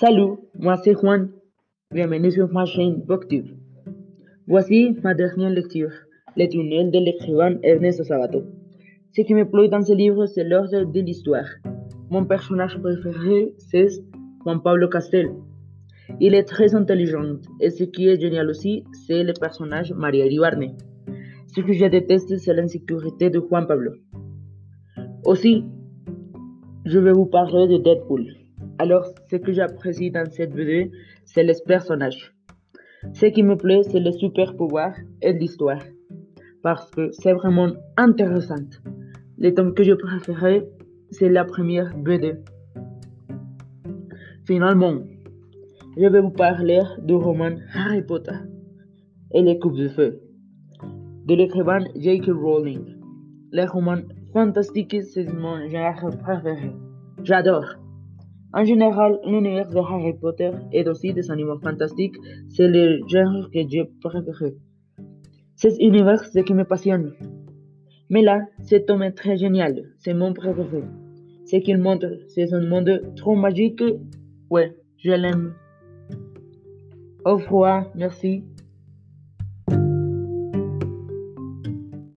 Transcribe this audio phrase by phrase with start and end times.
[0.00, 1.30] Salut, moi c'est Juan.
[1.92, 3.46] Bienvenue sur ma chaîne BookTube.
[4.48, 5.92] Voici ma dernière lecture,
[6.36, 8.42] Le tunnel de l'écrivain Ernesto Sabato.
[9.12, 11.46] Ce qui me plaît dans ce livre, c'est l'ordre de l'histoire.
[12.10, 13.86] Mon personnage préféré, c'est
[14.42, 15.28] Juan Pablo Castel.
[16.18, 20.76] Il est très intelligent et ce qui est génial aussi, c'est le personnage Maria Iribarne.
[21.54, 23.92] Ce que je déteste, c'est l'insécurité de Juan Pablo.
[25.24, 25.64] Aussi,
[26.84, 28.43] je vais vous parler de Deadpool.
[28.78, 30.90] Alors, ce que j'apprécie dans cette vidéo,
[31.24, 32.34] c'est les personnages.
[33.12, 35.82] Ce qui me plaît, c'est le super pouvoir et l'histoire.
[36.62, 38.66] Parce que c'est vraiment intéressant.
[39.38, 40.66] Le tome que je préférais,
[41.10, 42.34] c'est la première BD.
[44.46, 44.98] Finalement,
[45.96, 48.38] je vais vous parler du roman Harry Potter
[49.32, 50.20] et les coupes de feu
[51.26, 52.26] de l'écrivain J.K.
[52.28, 52.84] Rowling.
[53.52, 54.02] Les romans
[54.32, 56.72] fantastiques, c'est mon genre préféré.
[57.22, 57.83] J'adore.
[58.56, 62.14] En général, l'univers de Harry Potter et aussi des animaux fantastiques,
[62.48, 64.54] c'est le genre que j'ai préféré.
[65.56, 67.14] Cet univers, c'est ce qui me passionne.
[68.10, 70.84] Mais là, cet homme est très génial, c'est mon préféré.
[71.46, 73.82] Ce qu'il montre, c'est un monde trop magique.
[74.50, 75.54] Ouais, je l'aime.
[77.24, 78.44] Au revoir, merci.